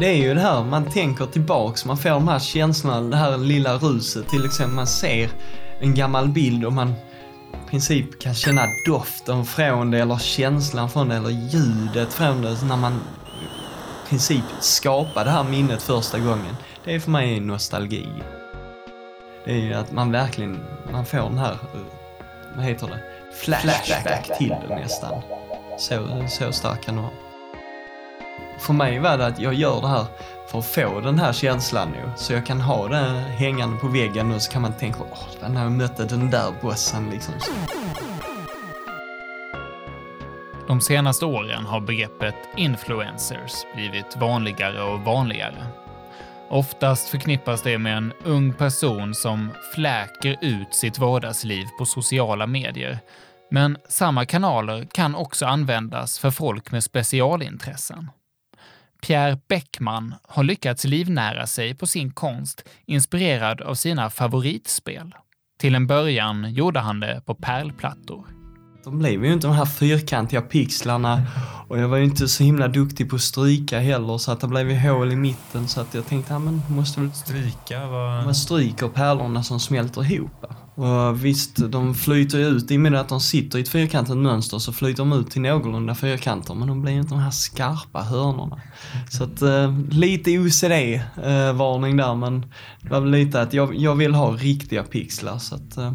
[0.00, 3.38] Det är ju det här, man tänker tillbaks, man får de här känslorna, det här
[3.38, 4.28] lilla ruset.
[4.28, 5.30] Till exempel man ser
[5.80, 6.88] en gammal bild och man
[7.52, 12.64] i princip kan känna doften från det eller känslan från det eller ljudet från det
[12.64, 16.56] när man i princip skapar det här minnet första gången.
[16.84, 18.08] Det är för mig nostalgi.
[19.44, 21.56] Det är ju att man verkligen, man får den här,
[22.56, 23.00] vad heter det,
[23.36, 25.22] flashback till det nästan.
[25.78, 27.23] Så, så stark kan det vara
[28.58, 30.06] för mig var det att jag gör det här
[30.50, 32.10] för att få den här känslan nu.
[32.16, 35.62] Så jag kan ha den hängande på väggen och så kan man tänka, åh, när
[35.62, 37.34] jag mötte den där bossen liksom.
[40.68, 45.66] De senaste åren har begreppet influencers blivit vanligare och vanligare.
[46.50, 52.98] Oftast förknippas det med en ung person som fläker ut sitt vardagsliv på sociala medier.
[53.50, 58.10] Men samma kanaler kan också användas för folk med specialintressen.
[59.06, 65.14] Pierre Beckman har lyckats livnära sig på sin konst inspirerad av sina favoritspel.
[65.58, 68.26] Till en början gjorde han det på pärlplattor.
[68.84, 71.22] De blev ju inte de här fyrkantiga pixlarna
[71.68, 74.48] och jag var ju inte så himla duktig på att stryka heller så att det
[74.48, 78.24] blev ju hål i mitten så att jag tänkte, ja men måste väl Stryka var...
[78.24, 80.46] man stryker pärlorna som smälter ihop.
[80.76, 84.16] Och visst, de flyter ju ut i och med att de sitter i ett fyrkantigt
[84.18, 87.30] mönster så flyter de ut till någorlunda fyrkanter men de blir ju inte de här
[87.30, 88.60] skarpa hörnorna.
[89.10, 92.40] Så att eh, lite OCD-varning där men
[92.80, 95.92] det var väl lite att jag, jag vill ha riktiga pixlar så att eh,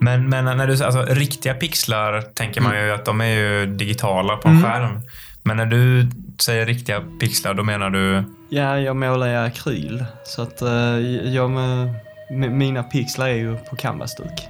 [0.00, 4.36] Men, men när du alltså riktiga pixlar tänker man ju att de är ju digitala
[4.36, 4.64] på en Mm.
[4.70, 5.00] skärm.
[5.42, 6.08] Men när du
[6.40, 8.24] säger riktiga pixlar, då menar du...
[8.48, 10.04] Ja, jag målar i akryl.
[10.24, 10.68] Så att eh,
[11.34, 11.94] jag med,
[12.30, 14.48] mina pixlar är ju på canvasduk.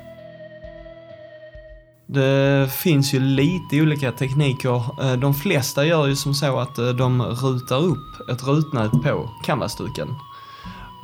[2.06, 5.02] Det finns ju lite olika tekniker.
[5.02, 9.30] Eh, de flesta gör ju som så att eh, de rutar upp ett rutnät på
[9.44, 10.08] canvasduken.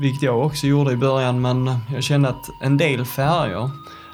[0.00, 3.70] Vilket jag också gjorde i början men jag kände att en del färger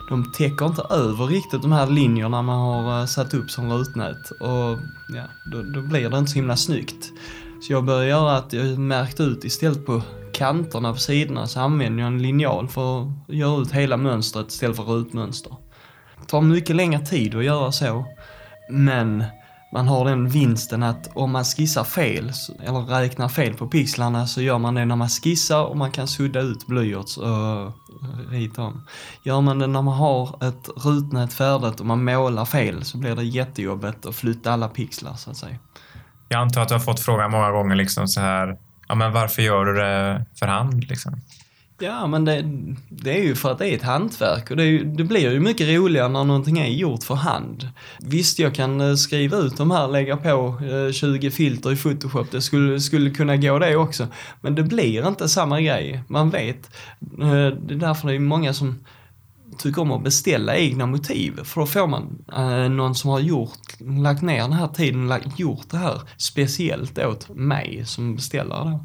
[0.08, 4.30] de täcker inte över riktigt de här linjerna man har eh, satt upp som rutnät
[4.30, 7.12] och ja, då, då blir det inte så himla snyggt.
[7.60, 10.02] Så jag började göra att jag märkte ut istället på
[10.38, 14.76] kanterna på sidorna så använder jag en linjal för att göra ut hela mönstret istället
[14.76, 15.56] för rutmönster.
[16.20, 18.06] Det tar mycket längre tid att göra så.
[18.70, 19.24] Men
[19.72, 24.42] man har den vinsten att om man skissar fel, eller räknar fel på pixlarna så
[24.42, 27.72] gör man det när man skissar och man kan sudda ut blyerts eh, och
[28.30, 28.86] rita om.
[29.22, 33.16] Gör man det när man har ett rutnät färdigt och man målar fel så blir
[33.16, 35.56] det jättejobbigt att flytta alla pixlar så att säga.
[36.28, 38.56] Jag antar att du har fått frågan många gånger liksom så här,
[38.88, 41.20] ja men varför gör du det för hand liksom?
[41.80, 42.44] Ja, men det,
[42.88, 45.40] det är ju för att det är ett hantverk och det, är det blir ju
[45.40, 47.68] mycket roligare när någonting är gjort för hand.
[48.00, 52.30] Visst, jag kan eh, skriva ut de här, lägga på eh, 20 filter i Photoshop,
[52.30, 54.06] det skulle, skulle kunna gå det också.
[54.40, 56.70] Men det blir inte samma grej, man vet.
[57.00, 58.84] Eh, det är därför det är många som
[59.58, 61.44] tycker om att beställa egna motiv.
[61.44, 65.38] För då får man eh, någon som har gjort, lagt ner den här tiden, lagt,
[65.38, 68.84] gjort det här speciellt åt mig som beställare då.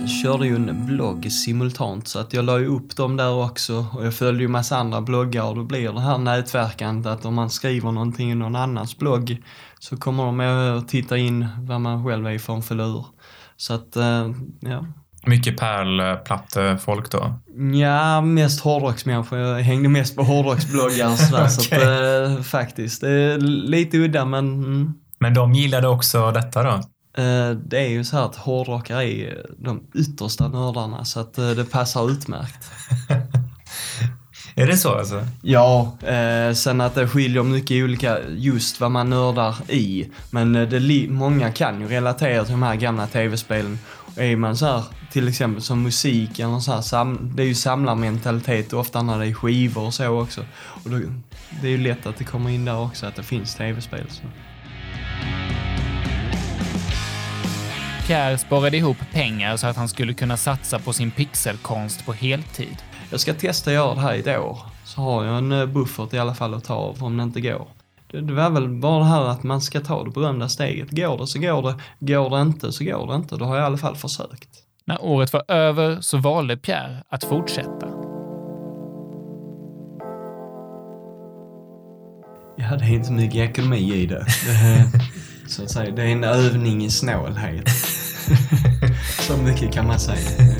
[0.00, 3.86] Jag körde ju en blogg simultant så att jag la ju upp dem där också
[3.92, 7.34] och jag följde ju massa andra bloggar och då blir det här nätverkandet att om
[7.34, 9.42] man skriver någonting i någon annans blogg
[9.78, 10.40] så kommer de
[10.78, 13.06] att titta in vad man själv är för en filur.
[13.56, 14.86] Så att, eh, ja.
[15.26, 17.34] Mycket pärlplattefolk då?
[17.80, 19.38] Ja, mest hårdrocksmänniskor.
[19.38, 21.46] Jag hängde mest på hårdrocksbloggar sådär.
[21.48, 24.94] Så att, eh, faktiskt, det är lite udda men mm.
[25.18, 26.70] Men de gillade också detta då?
[27.22, 31.50] Eh, Det är ju så här att hårdrockare är de yttersta nördarna så att eh,
[31.50, 32.70] det passar utmärkt.
[34.54, 35.26] Är det så alltså?
[35.42, 40.10] Ja, eh, sen att det skiljer mycket olika, just vad man nördar i.
[40.30, 43.78] Men det, många kan ju relatera till de här gamla tv-spelen.
[44.16, 47.54] Är man så här, till exempel som musik eller så här, sam, det är ju
[47.54, 50.44] samlarmentalitet ofta när det är skivor och så också.
[50.54, 50.98] Och då,
[51.60, 54.06] det är ju lätt att det kommer in där också, att det finns tv-spel.
[54.08, 54.22] Så.
[58.06, 62.76] Pierre sparade ihop pengar så att han skulle kunna satsa på sin pixelkonst på heltid.
[63.10, 64.58] Jag ska testa att göra det här i ett år.
[64.84, 67.40] Så har jag en eh, buffert i alla fall att ta av om det inte
[67.40, 67.66] går.
[68.12, 70.90] Det, var väl bara det här att man ska ta det berömda steget.
[70.90, 71.74] Går det så går det,
[72.12, 73.36] går det inte så går det inte.
[73.36, 74.48] Då har jag i alla fall försökt.
[74.84, 77.86] När året var över så valde Pierre att fortsätta.
[82.56, 84.26] Ja, det är inte mycket ekonomi i det.
[84.46, 84.86] det är,
[85.48, 87.68] så att säga, det är en övning i snålhet.
[89.20, 90.56] så mycket kan man säga.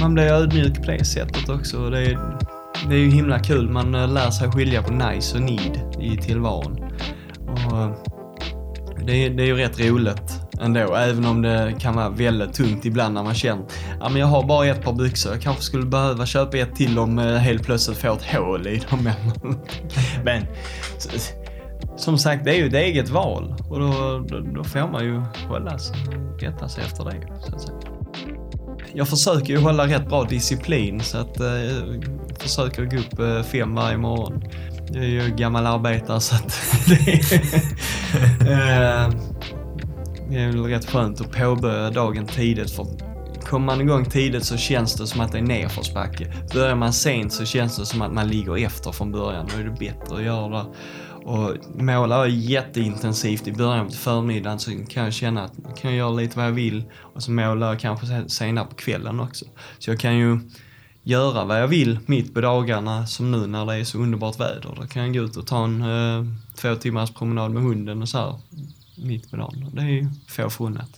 [0.00, 1.90] Man blir ödmjuk på det sättet också.
[1.90, 2.38] Det är,
[2.88, 3.68] det är ju himla kul.
[3.68, 6.78] Man eh, lär sig skilja på nice och need i tillvaron.
[7.46, 7.90] Och eh,
[9.06, 12.84] det, är, det är ju rätt roligt ändå, även om det kan vara väldigt tungt
[12.84, 13.64] ibland när man känner
[14.00, 16.98] ja, men jag har bara ett par byxor, jag kanske skulle behöva köpa ett till
[16.98, 19.10] om jag helt plötsligt får ett hål i dem.
[20.24, 20.42] Men,
[21.96, 25.22] som sagt, det är ju ett eget val och då, då, då får man ju
[25.48, 25.96] hålla sig,
[26.40, 27.26] rätta sig efter det.
[27.40, 27.78] Så att säga.
[28.92, 31.46] Jag försöker ju hålla rätt bra disciplin så att eh,
[32.42, 34.42] försöker gå upp eh, fem varje morgon.
[34.92, 37.24] Jag är ju gammal arbetare så att det är,
[39.06, 39.10] eh,
[40.30, 42.86] det är väl rätt skönt att påbörja dagen tidigt för
[43.48, 46.32] kommer man igång tidigt så känns det som att det är nedförsbacke.
[46.54, 49.48] Börjar man sent så känns det som att man ligger efter från början.
[49.52, 50.64] Då är det bättre att göra det.
[51.24, 55.98] Och målar jag jätteintensivt i början på förmiddagen så kan jag känna att kan jag
[55.98, 59.44] göra lite vad jag vill och så målar jag kanske se- senare på kvällen också.
[59.78, 60.40] Så jag kan ju
[61.02, 64.74] göra vad jag vill mitt på dagarna som nu när det är så underbart väder.
[64.76, 68.08] Då kan jag gå ut och ta en eh, två timmars promenad med hunden och
[68.08, 68.34] så här
[68.96, 69.70] mitt på dagen.
[69.72, 70.90] Det är ju få förunnat.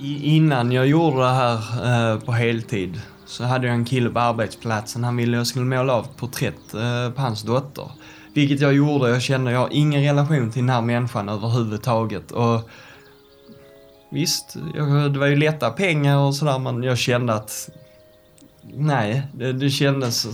[0.00, 4.20] I, innan jag gjorde det här eh, på heltid så hade jag en kille på
[4.20, 5.04] arbetsplatsen.
[5.04, 7.90] Han ville jag skulle måla av ett porträtt eh, på hans dotter.
[8.34, 9.10] Vilket jag gjorde.
[9.10, 12.30] Jag kände jag har ingen relation till den här människan överhuvudtaget.
[12.30, 12.70] Och
[14.10, 17.70] visst, jag, det var ju lätta pengar och sådär men jag kände att
[18.74, 20.26] nej, det, det kändes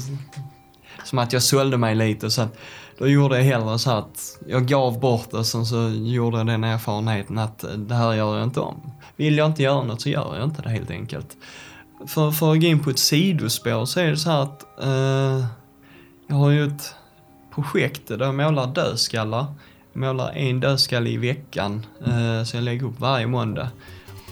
[1.05, 2.31] som att jag sålde mig lite.
[2.31, 2.57] Så att,
[2.99, 6.65] då gjorde jag hellre så att jag gav bort det, sen så gjorde jag den
[6.65, 8.93] erfarenheten att det här gör jag inte om.
[9.17, 11.37] Vill jag inte göra något så gör jag inte det helt enkelt.
[12.07, 15.47] För, för att gå in på ett sidospår så är det så här att eh,
[16.27, 16.95] jag har ju ett
[17.55, 19.47] projekt där jag målar dödskallar.
[19.93, 23.69] Målar en dödskalle i veckan, eh, så jag lägger upp varje måndag.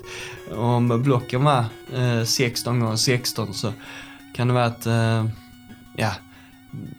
[0.56, 3.74] om blocken var eh, 16 x 16 så
[4.36, 5.26] kan det vara att, eh,
[5.95, 6.12] ja,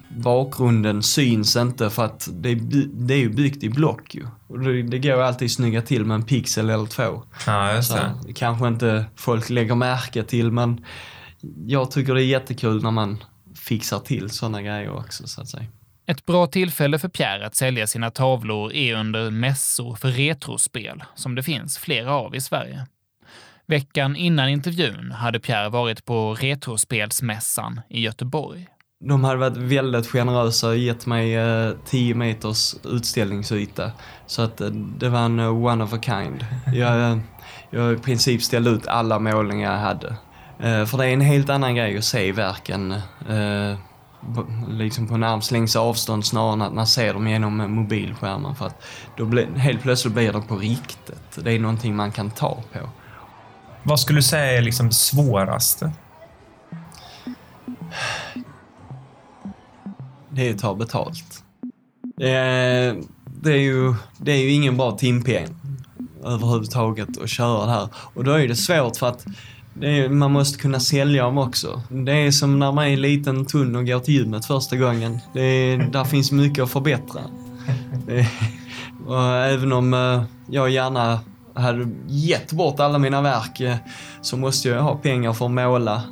[0.08, 2.54] bakgrunden syns inte för att det
[2.92, 4.26] det är ju byggt i block ju.
[4.46, 7.22] Och det, det går alltid snygga till med en pixel eller två.
[7.46, 7.92] Ja, just
[8.26, 10.84] det kanske inte folk lägger märke till men
[11.66, 15.66] jag tycker det är jättekul när man fixar till sådana grejer också så att säga.
[16.06, 21.34] Ett bra tillfälle för Pierre att sälja sina tavlor är under mässor för retrospel, som
[21.34, 22.86] det finns flera av i Sverige.
[23.66, 28.66] Veckan innan intervjun hade Pierre varit på Retrospelsmässan i Göteborg.
[29.04, 33.92] De hade varit väldigt generösa och gett mig eh, 10 meters utställningsyta.
[34.26, 36.46] Så att eh, det var en eh, one of a kind.
[36.74, 37.20] Jag,
[37.70, 40.16] jag i princip ställde ut alla målningar jag hade.
[40.86, 42.94] För det är en helt annan grej att se verken
[44.34, 48.54] på- liksom på en armslängds avstånd snarare än att man ser dem genom mobilskärmen.
[48.54, 48.82] För att
[49.16, 51.38] då blir, helt plötsligt blir det på riktigt.
[51.44, 52.88] Det är någonting man kan ta på.
[53.82, 55.92] Vad skulle du säga är liksom det svåraste?
[60.34, 61.44] Det är att ta betalt.
[62.16, 63.02] Det är,
[63.42, 65.48] det är, ju, det är ju ingen bra timpeng
[66.24, 67.88] överhuvudtaget att köra det här.
[67.94, 69.26] Och då är det svårt för att
[69.74, 71.82] det är, man måste kunna sälja dem också.
[71.88, 75.18] Det är som när man är liten tunn och går till gymmet första gången.
[75.34, 77.20] Det är, där finns mycket att förbättra.
[78.08, 78.28] Är,
[79.06, 81.20] och även om eh, jag gärna
[81.54, 83.76] hade gett bort alla mina verk eh,
[84.20, 86.02] så måste jag ha pengar för att måla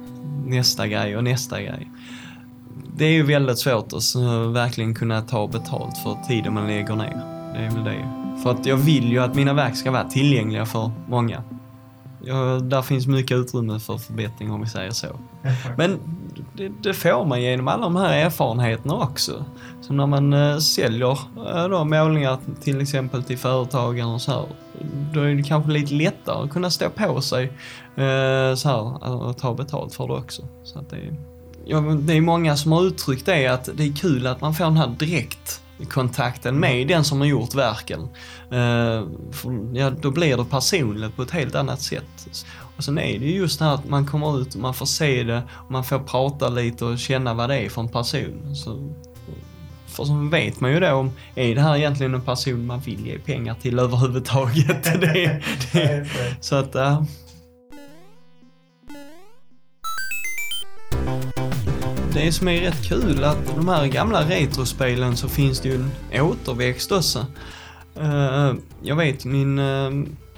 [0.46, 1.89] nästa grej och nästa grej.
[3.00, 4.14] Det är ju väldigt svårt att
[4.54, 7.20] verkligen kunna ta betalt för tiden man lägger ner.
[7.54, 8.08] Det är väl det.
[8.42, 11.42] För att jag vill ju att mina verk ska vara tillgängliga för många.
[12.22, 15.06] Ja, där finns mycket utrymme för förbättring om vi säger så.
[15.76, 15.98] Men
[16.56, 19.44] det, det får man genom alla de här erfarenheterna också.
[19.80, 21.18] Som när man eh, säljer
[21.54, 24.44] eh, då, målningar till exempel till företagare och så här.
[25.14, 27.44] Då är det kanske lite lättare att kunna stå på sig
[27.96, 30.42] eh, så här och ta betalt för det också.
[30.64, 31.29] Så att det, är-
[31.64, 34.64] ja, det är många som har uttryckt det att det är kul att man får
[34.64, 38.00] den här direktkontakten med den som har gjort verken.
[38.50, 42.44] Eh, för, ja, då blir det personligt på ett helt annat sätt.
[42.76, 44.86] Och sen är det ju just det här att man kommer ut och man får
[44.86, 48.56] se det, och man får prata lite och känna vad det är för en person.
[48.56, 48.92] Så
[49.86, 53.06] För så vet man ju då om, är det här egentligen en person man vill
[53.06, 54.84] ge pengar till överhuvudtaget?
[55.00, 55.42] det,
[55.72, 56.06] det,
[56.40, 57.06] så att, ja.
[62.14, 66.20] Det som är rätt kul att de här gamla retrospelen så finns det ju en
[66.20, 67.26] återväxt också.
[68.00, 68.52] Eh,
[68.82, 69.90] jag vet min eh,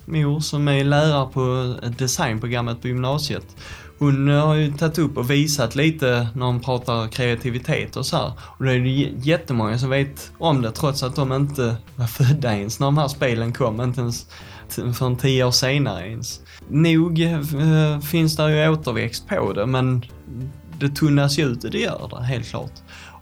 [0.04, 3.56] mor som är lärare på designprogrammet på gymnasiet.
[3.98, 8.16] Hon eh, har ju tagit upp och visat lite när hon pratar kreativitet och så
[8.16, 8.32] här.
[8.40, 12.56] Och det är ju jättemånga som vet om det trots att de inte var födda
[12.56, 13.80] ens när de här spelen kom.
[13.80, 14.26] Inte ens
[14.68, 16.40] förrän tio år senare ens.
[16.68, 17.20] Nog
[18.10, 20.04] finns det ju återväxt på det men
[20.82, 22.72] det tunnas ju ut, det gör det helt klart.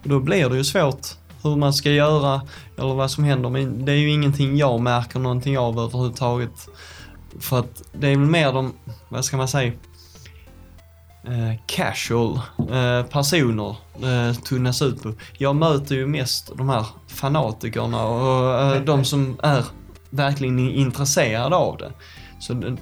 [0.03, 1.07] Och då blir det ju svårt
[1.43, 2.43] hur man ska göra
[2.79, 3.51] eller vad som händer.
[3.51, 6.69] Men det är ju ingenting jag märker någonting av överhuvudtaget.
[7.41, 8.73] För att det är väl mer de,
[9.09, 9.73] vad ska man säga,
[11.25, 12.41] eh, casual
[12.71, 15.13] eh, personer eh, tunnas ut på.
[15.39, 19.65] Jag möter ju mest de här fanatikerna och eh, de som är
[20.11, 21.93] verkligen intresserade av det.
[22.41, 22.77] Så det,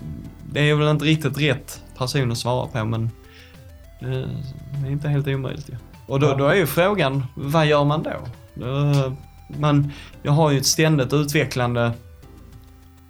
[0.52, 3.10] det är väl inte riktigt rätt person att svara på men eh,
[4.00, 5.76] det är inte helt omöjligt ju.
[6.06, 8.12] Och då, då är ju frågan, vad gör man då?
[9.58, 9.92] Man,
[10.22, 11.92] jag har ju ett ständigt utvecklande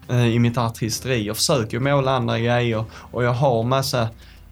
[0.09, 1.27] eh, i mitt artisteri.
[1.27, 4.09] Jag försöker måla andra grejer och jag har massa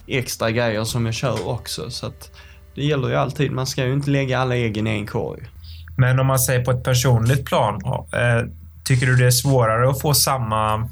[0.06, 1.90] extra grejer som jag kör också.
[1.90, 2.12] Så
[2.74, 5.42] det gäller ju alltid, man ska ju inte lägga alla äggen i en korg.
[5.98, 8.50] Men om man säger på ett personligt plan, eh,
[8.84, 10.88] tycker du det är svårare att få samma,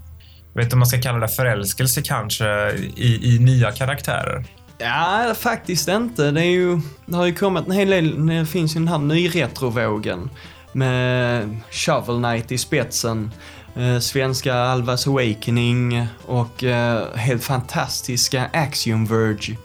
[0.55, 4.45] vet inte om man ska kalla det förälskelse kanske, i, i nya karaktärer?
[4.85, 6.31] Ja, faktiskt inte.
[6.31, 8.99] Det, är ju, det har ju kommit en hel del, det finns ju den här
[8.99, 10.31] nyretrovågen
[10.73, 13.31] med Shovel Knight i spetsen,
[13.75, 19.57] eh, svenska Alvas Awakening och eh, helt fantastiska Axiom Verge.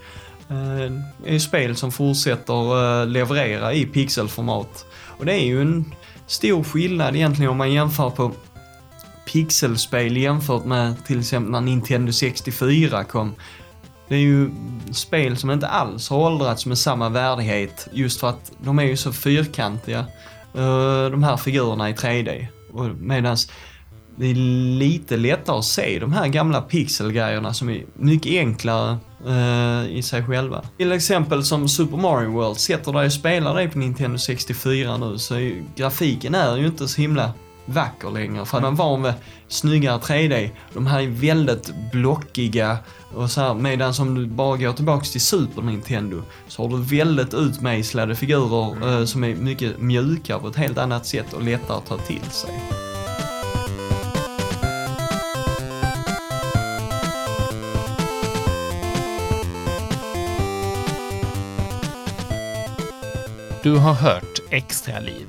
[0.48, 4.86] Eh, det är ju spel som fortsätter eh, leverera i pixelformat.
[5.18, 5.94] Och det är ju en
[6.26, 8.32] stor skillnad egentligen om man jämför på
[9.32, 13.34] pixelspel jämfört med till exempel när Nintendo 64 kom.
[14.10, 14.50] Det är ju
[14.92, 18.96] spel som inte alls har åldrats med samma värdighet just för att de är ju
[18.96, 19.98] så fyrkantiga,
[20.54, 22.46] eh, de här figurerna i 3D.
[22.72, 23.50] Medan medans
[24.16, 24.34] det är
[24.78, 30.24] lite lättare att se de här gamla pixelgrejerna som är mycket enklare eh, i sig
[30.24, 30.64] själva.
[30.76, 35.18] Till exempel som Super Mario World, sätter dig och spelar det på Nintendo 64 nu
[35.18, 37.32] så är ju, grafiken är ju inte så himla
[37.70, 38.46] vacker längre.
[38.46, 39.12] För man var van vid
[39.48, 40.50] snyggare 3D.
[40.74, 42.78] De här är väldigt blockiga
[43.14, 46.82] och så här, medan om du bara går tillbaks till Super Nintendo så har du
[46.98, 51.76] väldigt utmejslade figurer eh, som är mycket mjukare på ett helt annat sätt och lättare
[51.76, 52.50] att ta till sig.
[63.62, 65.26] Du har hört Extra liv.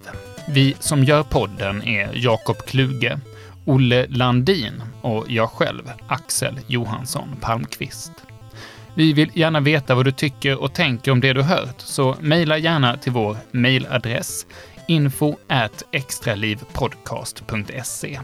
[0.53, 3.19] Vi som gör podden är Jakob Kluge,
[3.65, 8.11] Olle Landin och jag själv, Axel Johansson Palmqvist.
[8.93, 12.57] Vi vill gärna veta vad du tycker och tänker om det du hört, så mejla
[12.57, 14.45] gärna till vår mejladress
[14.87, 18.19] info at extralivpodcast.se.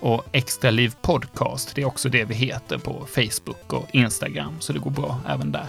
[0.00, 4.78] Och Extraliv Podcast, det är också det vi heter på Facebook och Instagram, så det
[4.78, 5.66] går bra även där.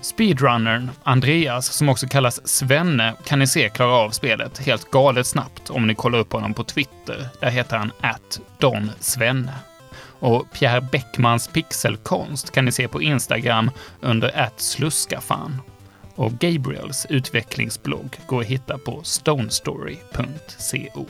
[0.00, 5.70] Speedrunnern Andreas, som också kallas Svenne, kan ni se klara av spelet helt galet snabbt
[5.70, 7.28] om ni kollar upp honom på Twitter.
[7.40, 9.54] Där heter han att Don Svenne.
[10.20, 13.70] Och Pierre Bäckmans pixelkonst kan ni se på Instagram
[14.00, 15.60] under att sluskafan.
[16.14, 21.06] Och Gabriels utvecklingsblogg går att hitta på stonestory.co.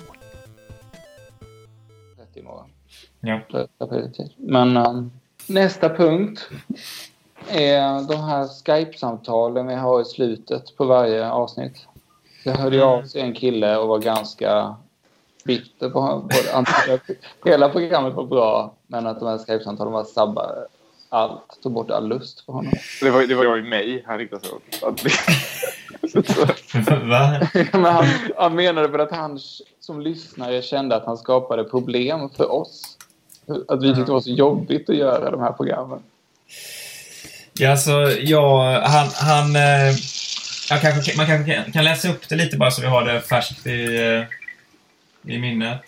[3.21, 3.41] Ja.
[4.37, 5.13] Men um,
[5.47, 6.51] nästa punkt
[7.49, 11.87] är de här Skype-samtalen vi har i slutet på varje avsnitt.
[12.45, 14.77] Jag hörde ju av sig en kille och var ganska
[15.45, 16.29] bitter på honom.
[17.45, 20.53] Hela programmet var bra, men att de här Skype-samtalen var sabba
[21.09, 21.63] allt.
[21.63, 22.73] Tog bort all lust för honom.
[23.03, 25.05] Det var, det var ju mig han riktade sig åt.
[26.87, 27.41] Va?
[27.73, 29.39] men han, han menade väl att han
[29.81, 32.99] som lyssnare kände att han skapade problem för oss.
[33.69, 36.03] Att vi tyckte det var så jobbigt att göra de här programmen.
[37.59, 39.95] Ja, alltså, jag, han, han, eh,
[40.71, 43.21] jag kanske, man kanske kan- kan läsa upp det lite bara så vi har det
[43.21, 43.97] färskt i,
[45.25, 45.83] eh, i minnet.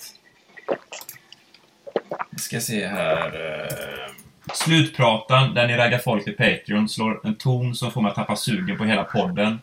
[2.31, 3.27] Vi ska se här.
[3.27, 4.13] eh,
[4.55, 8.37] Slutpratan, där ni raggar folk till Patreon, slår en ton som får mig att tappa
[8.37, 9.61] sugen på hela podden.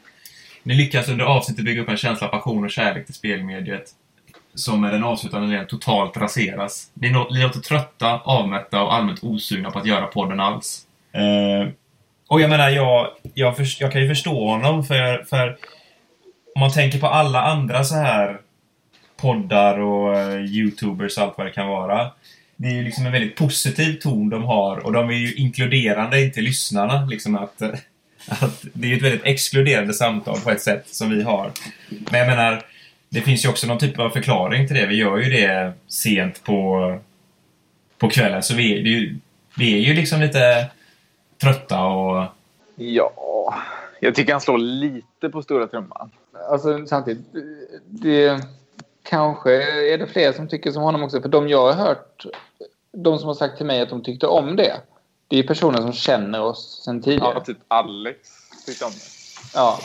[0.63, 3.83] Ni lyckas under avsnittet bygga upp en känsla av passion och kärlek till spelmediet
[4.55, 6.89] som med den avslutande delen totalt raseras.
[6.93, 10.81] Ni ni låter trötta, avmätta och allmänt osugna på att göra podden alls.
[11.13, 11.69] Eh,
[12.27, 15.57] och jag menar, jag, jag, för, jag kan ju förstå honom för, för
[16.55, 18.37] om man tänker på alla andra så här
[19.17, 22.11] poddar och eh, youtubers och allt vad det kan vara.
[22.55, 26.21] Det är ju liksom en väldigt positiv ton de har och de är ju inkluderande
[26.21, 27.05] in till lyssnarna.
[27.05, 27.61] Liksom att,
[28.27, 31.51] att det är ju ett väldigt exkluderande samtal på ett sätt som vi har.
[31.89, 32.65] Men jag menar,
[33.09, 34.85] det finns ju också någon typ av förklaring till det.
[34.85, 36.99] Vi gör ju det sent på,
[37.97, 39.17] på kvällen så vi, det är ju,
[39.57, 40.69] vi är ju liksom lite
[41.41, 42.25] trötta och...
[42.75, 43.53] Ja,
[43.99, 46.11] jag tycker han slår lite på stora trumman.
[46.49, 47.25] Alltså samtidigt,
[47.85, 48.41] det
[49.03, 49.51] kanske
[49.93, 51.21] är det fler som tycker som honom också.
[51.21, 52.25] För de jag har hört,
[52.91, 54.77] de som har sagt till mig att de tyckte om det,
[55.27, 57.33] det är personer som känner oss sen tidigare.
[57.35, 58.19] Ja, typ Alex
[58.65, 58.97] tyckte om det.
[59.53, 59.79] Ja.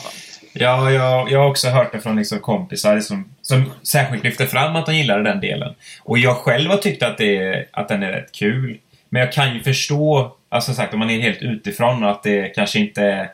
[0.53, 4.75] Ja, jag, jag har också hört det från liksom kompisar som, som särskilt lyfter fram
[4.75, 5.75] att de gillade den delen.
[6.03, 8.79] Och jag själv har tyckt att, det, att den är rätt kul.
[9.09, 12.79] Men jag kan ju förstå, alltså sagt, om man är helt utifrån, att det kanske
[12.79, 13.29] inte är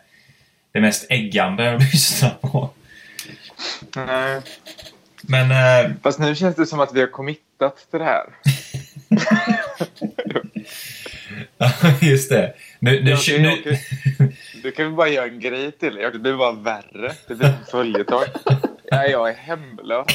[0.71, 2.69] det mest äggande att lyssna på.
[3.95, 4.41] Nej.
[5.21, 5.51] Men...
[5.51, 8.25] Eh, Fast nu känns det som att vi har committat till det här.
[12.09, 12.53] just det.
[12.79, 13.77] Nu, nu, jag- nu, jag-
[14.63, 16.09] Du kan väl bara göra en grej till det.
[16.09, 17.13] Det blir bara värre.
[17.27, 18.23] Det blir en följetong.
[18.91, 20.07] Ja, jag är hemlös.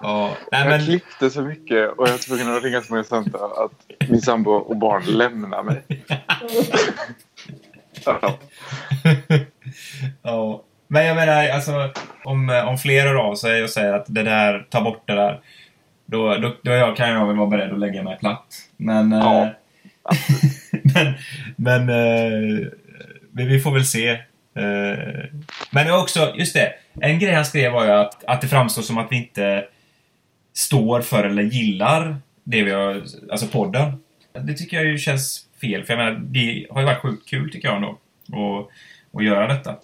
[0.00, 3.04] Ja, nej, Jag men, klippte så mycket och jag var tvungen att ringa så många
[3.04, 5.82] samtal att min sambo och barn lämnar mig.
[8.04, 8.38] Ja.
[10.22, 10.62] ja.
[10.88, 11.90] Men jag menar, alltså,
[12.24, 15.40] om, om fler hör av sig och säger att det där, ta bort det där.
[16.06, 18.46] Då, då, då jag, kan jag väl vara beredd att lägga mig platt.
[18.76, 19.12] Men...
[19.12, 19.42] Ja.
[19.42, 19.48] Eh,
[20.94, 21.14] men
[21.56, 22.66] men eh,
[23.32, 24.08] vi, får väl se.
[24.54, 24.98] Eh,
[25.70, 26.72] men också, just det.
[27.00, 29.64] En grej han skrev var ju att, att det framstår som att vi inte
[30.54, 33.92] står för eller gillar det vi har, alltså podden.
[34.32, 35.84] Det tycker jag ju känns fel.
[35.84, 37.98] För jag menar, det har ju varit sjukt kul tycker jag ändå.
[38.32, 38.70] Och,
[39.12, 39.76] och göra detta.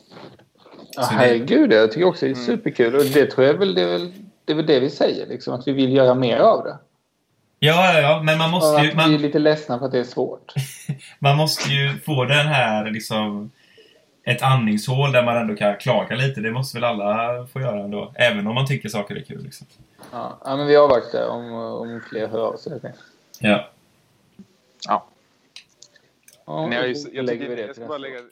[0.97, 2.47] Ja, det- herregud, jag tycker också det är Mm.
[2.47, 2.95] superkul.
[2.95, 4.13] Och det tror jag väl, det är väl
[4.45, 6.79] det, är väl det vi säger, liksom, att vi vill göra mer av det.
[7.59, 9.93] Ja, ja, ja, men man måste att ju, vi är man, lite ledsna för att
[9.93, 10.53] det är svårt.
[11.19, 13.51] man måste ju få den här liksom
[14.27, 16.41] ett andningshål där man ändå kan klaga lite.
[16.41, 18.13] Det måste väl alla få göra ändå.
[18.15, 19.43] Även om man tycker saker är kul.
[19.45, 19.67] Liksom.
[20.13, 22.81] Ja, men vi avvaktar om, om fler hör av sig.
[23.41, 23.71] Ja.
[24.89, 25.07] Ja.
[26.47, 28.31] Ja, Nej, jag, jag, lägger vi tycker, det jag till